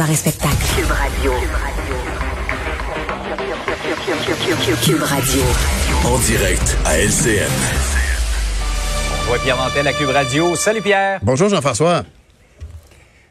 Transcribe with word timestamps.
Arts 0.00 0.10
et 0.10 0.14
Spectacles. 0.14 0.56
Cube 0.76 0.90
Radio. 0.90 1.32
Cube 4.82 5.02
Radio. 5.02 5.42
En 6.04 6.18
direct 6.18 6.76
à 6.86 6.98
LCN. 6.98 7.50
On 9.20 9.28
voit 9.28 9.38
Pierre 9.38 9.56
Mantel 9.56 9.86
à 9.86 9.92
Cube 9.92 10.08
Radio. 10.08 10.56
Salut 10.56 10.80
Pierre. 10.80 11.20
Bonjour 11.22 11.48
Jean-François. 11.50 12.04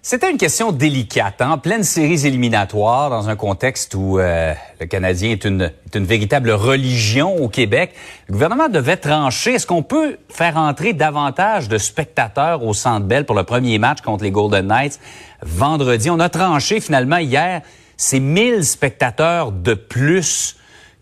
C'était 0.01 0.31
une 0.31 0.37
question 0.37 0.71
délicate, 0.71 1.41
en 1.41 1.51
hein? 1.51 1.57
pleine 1.57 1.83
série 1.83 2.25
éliminatoire, 2.25 3.09
dans 3.09 3.27
un 3.27 3.35
contexte 3.35 3.95
où 3.95 4.17
euh, 4.17 4.53
le 4.79 4.85
Canadien 4.85 5.31
est 5.31 5.43
une, 5.43 5.71
véritable 5.93 6.51
religion 6.51 7.35
au 7.35 7.49
Québec. 7.49 7.93
Le 8.27 8.33
gouvernement 8.33 8.69
devait 8.69 8.95
trancher. 8.95 9.55
Est-ce 9.55 9.67
qu'on 9.67 9.83
peut 9.83 10.17
faire 10.29 10.55
entrer 10.55 10.93
davantage 10.93 11.67
de 11.67 11.77
spectateurs 11.77 12.63
au 12.63 12.73
Centre 12.73 13.05
Bell 13.05 13.25
pour 13.25 13.35
le 13.35 13.43
premier 13.43 13.77
match 13.77 13.99
contre 13.99 14.23
les 14.23 14.31
Golden 14.31 14.67
Knights 14.67 15.01
vendredi? 15.41 16.09
On 16.09 16.21
a 16.21 16.29
tranché 16.29 16.79
finalement 16.79 17.17
hier. 17.17 17.61
C'est 17.97 18.21
1000 18.21 18.63
spectateurs 18.63 19.51
de 19.51 19.73
plus 19.73 20.55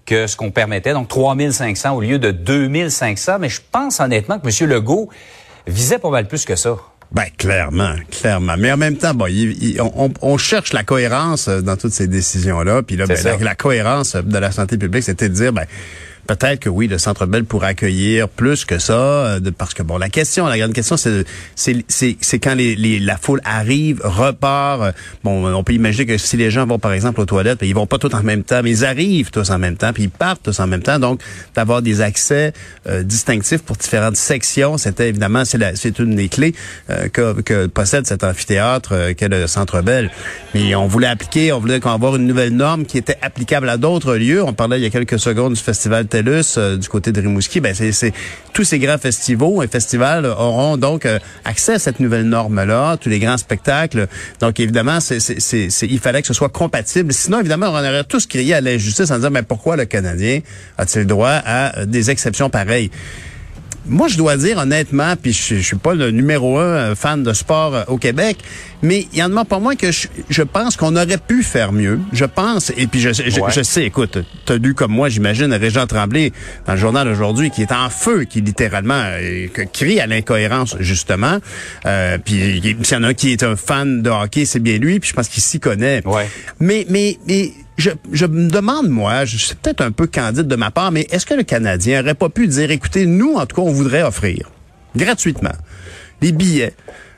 que 0.07 0.25
ce 0.25 0.35
qu'on 0.35 0.49
permettait, 0.49 0.93
donc 0.93 1.07
3500 1.07 1.93
au 1.93 2.01
lieu 2.01 2.17
de 2.17 2.31
2500. 2.31 3.37
Mais 3.39 3.49
je 3.49 3.61
pense 3.71 3.99
honnêtement 3.99 4.39
que 4.39 4.47
M. 4.47 4.69
Legault 4.69 5.09
visait 5.67 5.99
pas 5.99 6.09
mal 6.09 6.27
plus 6.27 6.45
que 6.45 6.55
ça. 6.55 6.77
Ben 7.11 7.25
clairement, 7.37 7.95
clairement. 8.11 8.55
Mais 8.57 8.71
en 8.71 8.77
même 8.77 8.97
temps, 8.97 9.13
bon, 9.13 9.27
on, 9.79 10.11
on, 10.21 10.37
cherche 10.37 10.73
la 10.73 10.83
cohérence 10.83 11.47
euh, 11.47 11.61
dans 11.61 11.77
toutes 11.77 11.93
ces 11.93 12.07
décisions-là. 12.07 12.83
Puis 12.83 12.97
là, 12.97 13.05
ben, 13.05 13.17
la, 13.23 13.37
la, 13.37 13.55
cohérence 13.55 14.15
de 14.15 14.37
la 14.37 14.51
santé 14.51 14.77
publique, 14.77 15.03
c'était 15.03 15.29
de 15.29 15.33
dire, 15.33 15.53
ben 15.53 15.65
peut-être 16.27 16.59
que 16.59 16.69
oui, 16.69 16.87
le 16.87 16.97
Centre 16.97 17.25
Bell 17.25 17.45
pourrait 17.45 17.69
accueillir 17.69 18.29
plus 18.29 18.65
que 18.65 18.77
ça, 18.77 18.93
euh, 18.93 19.39
parce 19.57 19.73
que 19.73 19.81
bon, 19.81 19.97
la 19.97 20.09
question, 20.09 20.45
la 20.45 20.57
grande 20.57 20.73
question, 20.73 20.97
c'est 20.97 21.25
c'est 21.55 22.39
quand 22.39 22.55
les, 22.55 22.75
les, 22.75 22.99
la 22.99 23.17
foule 23.17 23.41
arrive, 23.43 24.01
repart. 24.03 24.81
Euh, 24.81 24.91
bon, 25.23 25.51
on 25.53 25.63
peut 25.63 25.73
imaginer 25.73 26.05
que 26.05 26.17
si 26.17 26.37
les 26.37 26.51
gens 26.51 26.67
vont 26.67 26.79
par 26.79 26.93
exemple 26.93 27.21
aux 27.21 27.25
toilettes, 27.25 27.59
ben, 27.59 27.67
ils 27.67 27.73
vont 27.73 27.87
pas 27.87 27.97
tous 27.97 28.13
en 28.13 28.23
même 28.23 28.43
temps, 28.43 28.61
mais 28.63 28.71
ils 28.71 28.85
arrivent 28.85 29.31
tous 29.31 29.49
en 29.49 29.57
même 29.57 29.77
temps, 29.77 29.93
puis 29.93 30.03
ils 30.03 30.09
partent 30.09 30.43
tous 30.43 30.59
en 30.59 30.67
même 30.67 30.83
temps. 30.83 30.99
Donc, 30.99 31.21
d'avoir 31.55 31.81
des 31.81 32.01
accès 32.01 32.53
euh, 32.87 33.03
distinctifs 33.03 33.63
pour 33.63 33.77
différentes 33.77 34.17
sections, 34.17 34.77
c'était 34.77 35.09
évidemment 35.09 35.43
c'est 35.45 35.99
une 35.99 36.15
des 36.15 36.29
clés 36.29 36.53
que, 37.13 37.41
que, 37.41 37.67
possède 37.67 38.05
cet 38.05 38.23
amphithéâtre 38.23 39.13
qu'est 39.15 39.29
le 39.29 39.47
Centre 39.47 39.81
Bell. 39.81 40.11
Mais 40.53 40.75
on 40.75 40.87
voulait 40.87 41.07
appliquer, 41.07 41.51
on 41.53 41.59
voulait 41.59 41.85
avoir 41.85 42.15
une 42.15 42.27
nouvelle 42.27 42.53
norme 42.53 42.85
qui 42.85 42.97
était 42.97 43.17
applicable 43.21 43.69
à 43.69 43.77
d'autres 43.77 44.15
lieux. 44.15 44.43
On 44.43 44.53
parlait 44.53 44.79
il 44.79 44.83
y 44.83 44.85
a 44.85 44.89
quelques 44.89 45.19
secondes 45.19 45.53
du 45.53 45.61
festival 45.61 46.07
euh, 46.57 46.77
du 46.77 46.87
côté 46.89 47.11
de 47.11 47.21
Rimouski, 47.21 47.59
ben 47.59 47.73
c'est 47.73 48.13
tous 48.53 48.63
ces 48.63 48.79
grands 48.79 48.97
festivals 48.97 49.63
et 49.63 49.67
festivals 49.67 50.25
auront 50.25 50.77
donc 50.77 51.05
euh, 51.05 51.19
accès 51.45 51.73
à 51.73 51.79
cette 51.79 51.99
nouvelle 51.99 52.23
norme-là, 52.23 52.97
tous 52.97 53.09
les 53.09 53.19
grands 53.19 53.37
spectacles. 53.37 54.07
Donc 54.39 54.59
évidemment, 54.59 54.99
il 54.99 55.99
fallait 55.99 56.21
que 56.21 56.27
ce 56.27 56.33
soit 56.33 56.49
compatible. 56.49 57.13
Sinon, 57.13 57.39
évidemment, 57.39 57.67
on 57.67 57.77
aurait 57.77 58.03
tous 58.03 58.25
crié 58.25 58.55
à 58.55 58.61
l'injustice 58.61 59.11
en 59.11 59.15
disant 59.17 59.31
mais 59.31 59.43
pourquoi 59.43 59.75
le 59.75 59.85
Canadien 59.85 60.39
a-t-il 60.77 61.05
droit 61.05 61.41
à 61.45 61.85
des 61.85 62.09
exceptions 62.09 62.49
pareilles? 62.49 62.91
Moi, 63.87 64.07
je 64.07 64.17
dois 64.17 64.37
dire 64.37 64.57
honnêtement, 64.57 65.15
puis 65.21 65.33
je, 65.33 65.55
je 65.55 65.61
suis 65.61 65.77
pas 65.77 65.93
le 65.93 66.11
numéro 66.11 66.57
un 66.57 66.63
euh, 66.63 66.95
fan 66.95 67.23
de 67.23 67.33
sport 67.33 67.75
euh, 67.75 67.83
au 67.87 67.97
Québec, 67.97 68.37
mais 68.81 69.07
il 69.13 69.19
y 69.19 69.23
en 69.23 69.35
a 69.37 69.45
pas 69.45 69.59
moins 69.59 69.75
que 69.75 69.91
je, 69.91 70.43
pense 70.43 70.77
qu'on 70.77 70.95
aurait 70.95 71.17
pu 71.17 71.43
faire 71.43 71.71
mieux. 71.71 71.99
Je 72.13 72.25
pense, 72.25 72.71
et 72.77 72.87
puis 72.87 72.99
je, 72.99 73.09
je, 73.11 73.63
sais, 73.63 73.85
écoute, 73.85 74.19
tu 74.45 74.53
as 74.53 74.57
lu 74.57 74.73
comme 74.73 74.91
moi, 74.91 75.09
j'imagine, 75.09 75.53
Régent 75.53 75.87
Tremblay 75.87 76.31
dans 76.65 76.73
le 76.73 76.79
journal 76.79 77.07
aujourd'hui, 77.07 77.49
qui 77.49 77.63
est 77.63 77.71
en 77.71 77.89
feu, 77.89 78.25
qui 78.25 78.41
littéralement 78.41 79.01
euh, 79.05 79.47
crie 79.73 79.99
à 79.99 80.07
l'incohérence, 80.07 80.75
justement. 80.79 81.39
Euh, 81.85 82.17
puis 82.23 82.61
s'il 82.83 82.97
y 82.97 82.99
en 82.99 83.03
a 83.03 83.07
un 83.09 83.13
qui 83.13 83.31
est 83.31 83.43
un 83.43 83.55
fan 83.55 84.01
de 84.01 84.09
hockey, 84.09 84.45
c'est 84.45 84.59
bien 84.59 84.77
lui, 84.77 84.99
puis 84.99 85.09
je 85.09 85.15
pense 85.15 85.27
qu'il 85.27 85.43
s'y 85.43 85.59
connaît. 85.59 86.01
Ouais. 86.05 86.29
Mais, 86.59 86.85
mais, 86.89 87.17
mais 87.27 87.51
je, 87.77 87.91
je 88.11 88.25
me 88.25 88.49
demande, 88.49 88.89
moi, 88.89 89.25
je 89.25 89.37
c'est 89.37 89.57
peut-être 89.57 89.81
un 89.81 89.91
peu 89.91 90.07
candide 90.07 90.47
de 90.47 90.55
ma 90.55 90.71
part, 90.71 90.91
mais 90.91 91.07
est-ce 91.11 91.25
que 91.25 91.33
le 91.33 91.43
Canadien 91.43 92.01
aurait 92.01 92.15
pas 92.15 92.29
pu 92.29 92.47
dire, 92.47 92.71
écoutez, 92.71 93.05
nous, 93.05 93.35
en 93.35 93.45
tout 93.45 93.55
cas, 93.55 93.61
on 93.61 93.71
voudrait 93.71 94.03
offrir 94.03 94.49
gratuitement 94.95 95.53
les 96.21 96.31
billets 96.31 96.73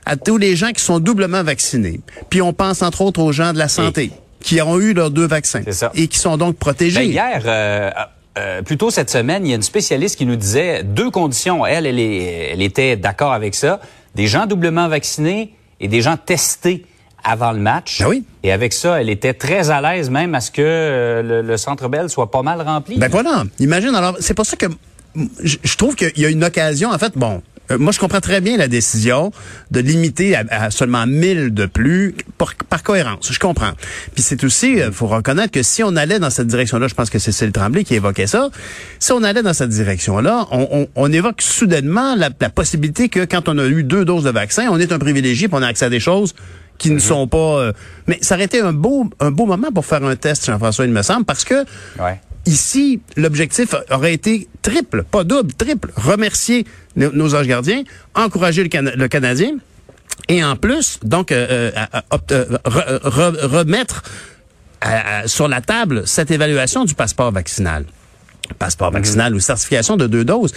à 0.05 0.17
tous 0.17 0.37
les 0.37 0.55
gens 0.55 0.71
qui 0.71 0.83
sont 0.83 0.99
doublement 0.99 1.43
vaccinés. 1.43 2.01
Puis 2.29 2.41
on 2.41 2.51
pense 2.51 2.81
entre 2.81 3.01
autres 3.01 3.21
aux 3.21 3.31
gens 3.31 3.53
de 3.53 3.57
la 3.57 3.67
santé 3.67 4.11
qui 4.41 4.61
ont 4.61 4.79
eu 4.79 4.93
leurs 4.93 5.11
deux 5.11 5.27
vaccins 5.27 5.61
et 5.93 6.07
qui 6.07 6.17
sont 6.17 6.37
donc 6.37 6.57
protégés. 6.57 6.99
Ben, 6.99 7.11
hier, 7.11 7.41
euh, 7.45 7.91
euh, 8.37 8.61
plus 8.61 8.77
tôt 8.77 8.89
cette 8.89 9.09
semaine, 9.09 9.45
il 9.45 9.49
y 9.49 9.53
a 9.53 9.55
une 9.55 9.61
spécialiste 9.61 10.17
qui 10.17 10.25
nous 10.25 10.35
disait 10.35 10.83
deux 10.83 11.11
conditions. 11.11 11.65
Elle, 11.65 11.85
elle, 11.85 11.99
elle 11.99 12.61
était 12.61 12.95
d'accord 12.95 13.33
avec 13.33 13.53
ça. 13.53 13.79
Des 14.15 14.27
gens 14.27 14.45
doublement 14.45 14.87
vaccinés 14.87 15.53
et 15.79 15.87
des 15.87 16.01
gens 16.01 16.17
testés 16.17 16.85
avant 17.29 17.51
le 17.51 17.59
match. 17.59 17.99
Ben 17.99 18.07
oui. 18.07 18.23
Et 18.43 18.51
avec 18.51 18.73
ça, 18.73 18.99
elle 18.99 19.09
était 19.09 19.33
très 19.33 19.69
à 19.69 19.81
l'aise 19.81 20.09
même 20.09 20.33
à 20.33 20.41
ce 20.41 20.51
que 20.51 20.61
euh, 20.61 21.43
le, 21.43 21.57
Centre 21.57 21.87
Bell 21.87 22.09
soit 22.09 22.31
pas 22.31 22.41
mal 22.41 22.61
rempli. 22.61 22.97
Ben 22.97 23.09
voilà. 23.09 23.43
Imagine, 23.59 23.93
alors, 23.93 24.15
c'est 24.19 24.33
pour 24.33 24.45
ça 24.45 24.57
que 24.57 24.65
je 25.43 25.75
trouve 25.75 25.95
qu'il 25.95 26.17
y 26.17 26.25
a 26.25 26.29
une 26.29 26.43
occasion, 26.43 26.89
en 26.91 26.97
fait, 26.97 27.13
bon, 27.15 27.41
euh, 27.71 27.77
moi, 27.77 27.91
je 27.91 27.99
comprends 27.99 28.21
très 28.21 28.41
bien 28.41 28.57
la 28.57 28.67
décision 28.67 29.31
de 29.71 29.79
limiter 29.79 30.35
à, 30.35 30.71
seulement 30.71 31.05
1000 31.05 31.53
de 31.53 31.65
plus 31.65 32.15
par, 32.37 32.83
cohérence. 32.83 33.31
Je 33.31 33.39
comprends. 33.39 33.71
Puis 34.13 34.23
c'est 34.23 34.43
aussi, 34.43 34.73
il 34.73 34.81
euh, 34.81 34.91
faut 34.91 35.07
reconnaître 35.07 35.51
que 35.51 35.63
si 35.63 35.83
on 35.83 35.95
allait 35.95 36.19
dans 36.19 36.29
cette 36.29 36.47
direction-là, 36.47 36.87
je 36.87 36.95
pense 36.95 37.09
que 37.09 37.19
c'est 37.19 37.31
Cécile 37.31 37.51
Tremblay 37.51 37.83
qui 37.83 37.95
évoquait 37.95 38.27
ça, 38.27 38.49
si 38.99 39.11
on 39.11 39.23
allait 39.23 39.43
dans 39.43 39.53
cette 39.53 39.69
direction-là, 39.69 40.47
on, 40.95 41.11
évoque 41.11 41.41
soudainement 41.41 42.15
la, 42.15 42.29
la, 42.39 42.49
possibilité 42.49 43.09
que 43.09 43.25
quand 43.25 43.49
on 43.49 43.57
a 43.57 43.65
eu 43.65 43.83
deux 43.83 44.05
doses 44.05 44.23
de 44.23 44.29
vaccin, 44.29 44.67
on 44.71 44.79
est 44.79 44.91
un 44.91 44.99
privilégié 44.99 45.47
et 45.47 45.49
on 45.51 45.61
a 45.61 45.67
accès 45.67 45.85
à 45.85 45.89
des 45.89 45.99
choses 45.99 46.33
qui 46.79 46.89
ne 46.89 46.95
mhm. 46.95 46.99
sont 46.99 47.27
pas. 47.27 47.37
Euh, 47.37 47.73
mais 48.07 48.17
ça 48.21 48.33
aurait 48.33 48.45
été 48.45 48.61
un 48.61 48.73
beau, 48.73 49.07
un 49.19 49.29
beau 49.29 49.45
moment 49.45 49.71
pour 49.71 49.85
faire 49.85 50.03
un 50.03 50.15
test, 50.15 50.45
Jean-François, 50.45 50.85
il 50.85 50.91
me 50.91 51.03
semble, 51.03 51.25
parce 51.25 51.43
que 51.43 51.65
ici, 52.47 53.01
l'objectif 53.15 53.75
aurait 53.91 54.13
été 54.13 54.47
triple, 54.63 55.03
pas 55.03 55.23
double, 55.23 55.53
triple. 55.53 55.91
Remercier 55.95 56.65
nos, 56.95 57.35
anges 57.35 57.45
gardiens, 57.45 57.83
encourager 58.15 58.63
le, 58.63 59.07
Canadien, 59.07 59.57
et 60.27 60.43
en 60.43 60.55
plus, 60.55 60.99
donc, 61.03 61.31
euh, 61.31 61.71
euh, 62.31 62.59
remettre 62.65 64.01
sur 65.25 65.47
la 65.47 65.61
table 65.61 66.03
cette 66.07 66.31
évaluation 66.31 66.85
du 66.85 66.95
passeport 66.95 67.31
vaccinal. 67.31 67.85
Passeport 68.57 68.91
mhm. 68.91 68.97
vaccinal 68.97 69.35
ou 69.35 69.39
certification 69.39 69.97
de 69.97 70.07
deux 70.07 70.25
doses. 70.25 70.53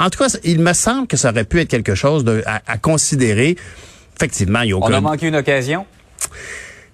En 0.00 0.10
tout 0.10 0.18
cas, 0.18 0.28
il 0.44 0.60
me 0.60 0.72
semble 0.72 1.06
que 1.06 1.16
ça 1.16 1.30
aurait 1.30 1.44
pu 1.44 1.60
être 1.60 1.68
quelque 1.68 1.94
chose 1.94 2.24
de, 2.24 2.42
à 2.46 2.78
considérer 2.78 3.56
effectivement, 4.18 4.60
il 4.62 4.70
y 4.70 4.72
a 4.72 4.76
aucun... 4.76 4.92
On 4.92 4.96
a 4.96 5.00
manqué 5.00 5.28
une 5.28 5.36
occasion? 5.36 5.86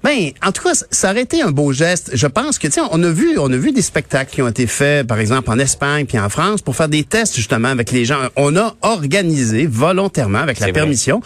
Ben, 0.04 0.32
en 0.46 0.52
tout 0.52 0.62
cas, 0.62 0.74
ça 0.90 1.12
aurait 1.12 1.22
été 1.22 1.40
un 1.40 1.50
beau 1.50 1.72
geste. 1.72 2.10
Je 2.12 2.26
pense 2.26 2.58
que, 2.58 2.68
tu 2.68 2.78
on 2.90 3.02
a 3.02 3.08
vu, 3.08 3.38
on 3.38 3.50
a 3.50 3.56
vu 3.56 3.72
des 3.72 3.80
spectacles 3.80 4.30
qui 4.30 4.42
ont 4.42 4.48
été 4.48 4.66
faits, 4.66 5.06
par 5.06 5.18
exemple, 5.18 5.50
en 5.50 5.58
Espagne 5.58 6.04
puis 6.04 6.18
en 6.18 6.28
France, 6.28 6.60
pour 6.60 6.76
faire 6.76 6.90
des 6.90 7.04
tests, 7.04 7.34
justement, 7.34 7.68
avec 7.68 7.90
les 7.90 8.04
gens. 8.04 8.18
On 8.36 8.54
a 8.58 8.74
organisé 8.82 9.64
volontairement, 9.64 10.40
avec 10.40 10.60
la 10.60 10.72
permission 10.72 11.22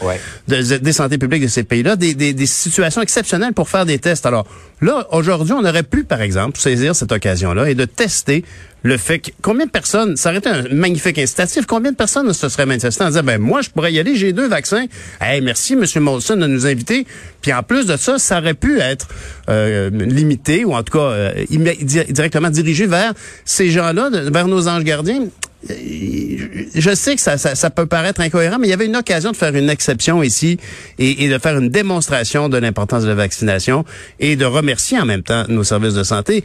des 0.47 0.93
santé 0.93 1.19
publiques 1.19 1.43
de 1.43 1.49
ces 1.49 1.65
pays-là, 1.65 1.97
des, 1.97 2.15
des, 2.15 2.33
des, 2.33 2.47
situations 2.47 3.03
exceptionnelles 3.03 3.53
pour 3.53 3.69
faire 3.69 3.85
des 3.85 3.99
tests. 3.99 4.27
Alors, 4.27 4.47
là, 4.81 5.09
aujourd'hui, 5.11 5.55
on 5.55 5.65
aurait 5.65 5.83
pu, 5.83 6.05
par 6.05 6.23
exemple, 6.23 6.61
saisir 6.61 6.95
cette 6.95 7.11
occasion-là 7.11 7.69
et 7.71 7.75
de 7.75 7.85
tester 7.85 8.45
le 8.83 8.97
fait 8.97 9.19
que 9.19 9.31
combien 9.43 9.67
de 9.67 9.71
personnes, 9.71 10.17
ça 10.17 10.31
aurait 10.31 10.39
été 10.39 10.49
un 10.49 10.63
magnifique 10.73 11.19
incitatif, 11.19 11.67
combien 11.67 11.91
de 11.91 11.97
personnes 11.97 12.33
se 12.33 12.49
seraient 12.49 12.67
manifestées 12.67 13.05
en 13.05 13.09
disant, 13.09 13.23
ben 13.23 13.41
moi, 13.41 13.61
je 13.63 13.71
pourrais 13.71 13.93
y 13.93 13.99
aller, 13.99 14.15
j'ai 14.15 14.33
deux 14.33 14.49
vaccins. 14.49 14.87
Hey, 15.21 15.41
merci, 15.41 15.75
M. 15.75 15.85
Molson, 16.03 16.37
de 16.37 16.47
nous 16.47 16.67
inviter. 16.67 17.07
Puis 17.41 17.53
en 17.53 17.63
plus 17.63 17.87
de 17.87 17.97
ça, 17.97 18.19
ça 18.19 18.39
aurait 18.39 18.55
pu 18.55 18.81
être 18.81 19.09
euh, 19.49 19.91
limité, 19.91 20.65
ou 20.65 20.75
en 20.75 20.83
tout 20.83 20.99
cas 20.99 21.05
euh, 21.05 21.45
directement 21.49 22.51
dirigé 22.51 22.87
vers 22.87 23.15
ces 23.45 23.71
gens-là, 23.71 24.11
vers 24.11 24.47
nos 24.47 24.69
anges 24.69 24.85
gardiens. 24.85 25.23
Euh, 25.71 25.75
je 26.75 26.95
sais 26.95 27.17
que 27.17 27.21
ça, 27.21 27.71
peut 27.71 27.87
paraître 27.87 28.21
incohérent, 28.21 28.59
mais 28.61 28.69
il 28.69 28.71
y 28.71 28.75
avait 28.75 28.87
une 28.87 28.97
occasion 28.97 29.33
de 29.33 29.37
faire 29.37 29.55
une 29.55 29.71
exception 29.71 30.23
ici 30.23 30.59
et 30.99 31.29
de 31.29 31.39
faire 31.39 31.59
une 31.59 31.69
démonstration 31.69 32.49
de 32.49 32.59
l'importance 32.59 33.03
de 33.03 33.09
la 33.09 33.17
vaccination 33.17 33.85
et 34.21 34.37
de 34.37 34.45
remercier 34.45 35.01
en 35.01 35.05
même 35.05 35.23
temps 35.23 35.45
nos 35.49 35.65
services 35.65 35.95
de 35.95 36.05
santé 36.05 36.45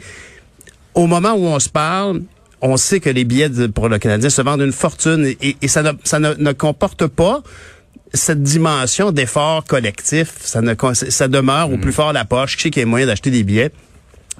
au 0.94 1.06
moment 1.06 1.32
où 1.34 1.46
on 1.46 1.58
se 1.58 1.68
parle, 1.68 2.22
on 2.60 2.76
sait 2.76 3.00
que 3.00 3.10
les 3.10 3.24
billets 3.24 3.68
pour 3.68 3.88
le 3.88 3.98
Canadien 3.98 4.30
se 4.30 4.42
vendent 4.42 4.62
une 4.62 4.72
fortune 4.72 5.34
et, 5.40 5.68
ça, 5.68 5.82
ne, 5.82 5.92
ça 6.02 6.18
ne, 6.18 6.52
comporte 6.52 7.06
pas 7.06 7.42
cette 8.14 8.42
dimension 8.42 9.12
d'effort 9.12 9.64
collectif. 9.64 10.32
Ça, 10.40 10.62
ne, 10.62 10.74
ça 10.94 11.28
demeure 11.28 11.70
au 11.70 11.76
mm. 11.76 11.80
plus 11.80 11.92
fort 11.92 12.12
la 12.12 12.24
poche. 12.24 12.56
Je 12.56 12.62
sais 12.62 12.70
qu'il 12.70 12.80
y 12.80 12.82
a 12.84 12.86
moyen 12.86 13.06
d'acheter 13.06 13.30
des 13.30 13.42
billets? 13.42 13.70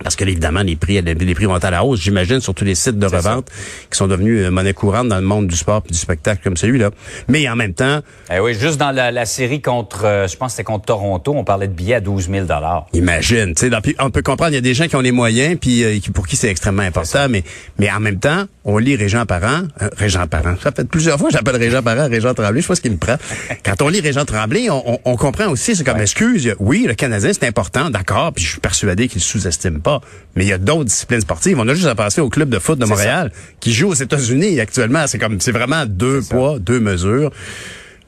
Parce 0.03 0.17
que 0.17 0.25
évidemment, 0.25 0.63
les 0.63 0.75
prix, 0.75 1.01
les 1.01 1.35
prix 1.35 1.45
vont 1.45 1.55
à 1.55 1.71
la 1.71 1.85
hausse, 1.85 2.01
j'imagine, 2.01 2.41
sur 2.41 2.53
tous 2.53 2.65
les 2.65 2.75
sites 2.75 2.99
de 2.99 3.07
revente 3.07 3.49
qui 3.91 3.97
sont 3.97 4.09
devenus 4.09 4.45
euh, 4.45 4.51
monnaie 4.51 4.73
courante 4.73 5.09
dans 5.09 5.17
le 5.17 5.23
monde 5.23 5.47
du 5.47 5.57
sport 5.57 5.83
et 5.89 5.93
du 5.93 5.99
spectacle 5.99 6.41
comme 6.43 6.57
celui-là. 6.57 6.91
Mais 7.29 7.49
en 7.49 7.55
même 7.55 7.75
temps... 7.75 8.01
Eh 8.33 8.41
oui, 8.41 8.55
juste 8.55 8.77
dans 8.79 8.91
la, 8.91 9.27
série 9.27 9.63
contre, 9.63 10.05
euh, 10.05 10.27
je 10.27 10.37
pense 10.37 10.49
que 10.49 10.57
c'était 10.57 10.65
contre 10.65 10.87
Toronto, 10.87 11.33
on 11.35 11.45
parlait 11.45 11.69
de 11.69 11.73
billets 11.73 11.95
à 11.95 12.01
12 12.01 12.29
000 12.29 12.47
Imagine, 12.93 13.55
tu 13.55 13.71
sais, 13.71 13.95
on 14.01 14.11
peut 14.11 14.23
comprendre, 14.23 14.51
il 14.51 14.57
y 14.57 14.59
a 14.59 14.63
des 14.63 14.75
gens 14.75 14.89
qui 14.89 14.97
ont 14.97 15.01
les 15.01 15.13
moyens, 15.13 15.57
puis 15.61 15.85
euh, 15.85 15.99
pour 16.13 16.27
qui 16.27 16.37
c'est 16.37 16.49
extrêmement 16.49 16.83
important, 16.83 17.29
mais, 17.29 17.45
mais 17.79 17.91
en 17.91 18.01
même 18.01 18.19
temps, 18.19 18.45
on 18.65 18.79
lit 18.79 18.97
Régent 18.97 19.27
Parent, 19.27 19.63
Régent 19.97 20.27
Parent, 20.27 20.57
ça 20.63 20.73
fait 20.73 20.89
plusieurs 20.89 21.19
fois 21.19 21.29
que 21.29 21.35
j'appelle 21.35 21.57
Régent 21.57 21.83
Parent, 21.83 22.09
Régent 22.09 22.35
Tremblay, 22.35 22.61
je 22.61 22.67
sais 22.67 22.69
pas 22.69 22.75
ce 22.75 22.81
qu'il 22.81 22.93
me 22.93 22.97
prend. 22.97 23.17
Quand 23.65 23.81
on 23.83 23.89
lit 23.89 24.01
Régent 24.01 24.25
Tremblay, 24.25 24.69
on, 24.71 24.99
on, 25.05 25.17
comprend 25.17 25.49
aussi, 25.49 25.77
c'est 25.77 25.85
comme 25.85 26.01
excuse, 26.01 26.55
oui, 26.59 26.85
le 26.87 26.95
Canadien, 26.95 27.33
c'est 27.33 27.47
important, 27.47 27.91
d'accord, 27.91 28.33
puis 28.33 28.45
je 28.45 28.51
suis 28.51 28.61
persuadé 28.61 29.09
qu'il 29.09 29.21
sous-estime 29.21 29.81
pas, 29.85 30.01
mais 30.35 30.45
il 30.45 30.49
y 30.49 30.53
a 30.53 30.59
d'autres 30.59 30.85
disciplines 30.85 31.21
sportives. 31.21 31.59
On 31.61 31.69
a 31.69 31.75
juste 31.75 31.87
à 31.87 31.95
passer 31.95 32.21
au 32.21 32.29
club 32.29 32.49
de 32.49 32.59
foot 32.59 32.79
de 32.79 32.87
Montréal 32.87 33.31
qui 33.61 33.73
joue 33.73 33.91
aux 33.91 33.95
États-Unis 33.95 34.59
actuellement. 34.59 35.07
C'est 35.07 35.19
comme, 35.19 35.41
c'est 35.41 35.53
vraiment 35.53 35.87
deux 35.87 36.23
poids, 36.23 36.59
deux 36.59 36.81
mesures. 36.81 37.31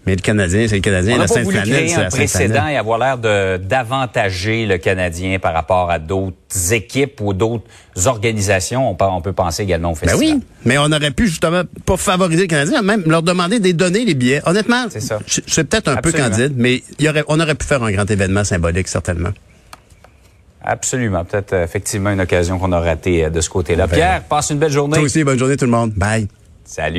Mais 0.06 0.14
le 0.14 0.20
Canadien, 0.20 0.66
c'est 0.68 0.76
le 0.76 0.82
Canadien. 0.82 1.16
On 1.16 1.18
la 1.18 1.26
Sainte 1.26 1.48
Créer 1.48 1.94
un 1.94 2.08
précédent 2.08 2.68
et 2.68 2.76
avoir 2.76 2.98
l'air 2.98 3.18
de 3.18 3.56
d'avantager 3.56 4.64
le 4.64 4.78
Canadien 4.78 5.40
par 5.40 5.52
rapport 5.52 5.90
à 5.90 5.98
d'autres 5.98 6.72
équipes 6.72 7.20
ou 7.20 7.32
d'autres 7.32 7.64
organisations. 8.04 8.88
On 8.88 8.94
peut, 8.94 9.04
on 9.04 9.20
peut 9.20 9.32
penser 9.32 9.64
également 9.64 9.90
au 9.90 9.94
ben 9.94 10.08
festival. 10.08 10.36
oui, 10.36 10.42
mais 10.64 10.78
on 10.78 10.92
aurait 10.92 11.10
pu 11.10 11.26
justement 11.26 11.62
pas 11.84 11.96
favoriser 11.96 12.42
le 12.42 12.46
Canadien, 12.46 12.82
même 12.82 13.02
leur 13.06 13.24
demander 13.24 13.58
de 13.58 13.72
donner 13.72 14.04
les 14.04 14.14
billets. 14.14 14.42
Honnêtement, 14.46 14.86
c'est 14.90 15.00
ça. 15.00 15.18
C'est 15.26 15.64
peut-être 15.64 15.88
un 15.88 15.96
peu 15.96 16.12
candide, 16.12 16.52
mais 16.56 16.84
y 17.00 17.08
aurait, 17.08 17.24
on 17.26 17.40
aurait 17.40 17.56
pu 17.56 17.66
faire 17.66 17.82
un 17.82 17.90
grand 17.90 18.08
événement 18.08 18.44
symbolique 18.44 18.86
certainement. 18.86 19.30
Absolument. 20.66 21.24
Peut-être 21.24 21.52
euh, 21.52 21.64
effectivement 21.64 22.10
une 22.10 22.20
occasion 22.20 22.58
qu'on 22.58 22.72
a 22.72 22.80
ratée 22.80 23.24
euh, 23.24 23.30
de 23.30 23.40
ce 23.40 23.48
côté-là. 23.48 23.86
Pierre, 23.86 24.22
passe 24.24 24.50
une 24.50 24.58
belle 24.58 24.72
journée. 24.72 24.96
Toi 24.96 25.04
aussi, 25.04 25.22
bonne 25.22 25.38
journée 25.38 25.56
tout 25.56 25.64
le 25.64 25.70
monde. 25.70 25.92
Bye. 25.92 26.26
Salut. 26.64 26.94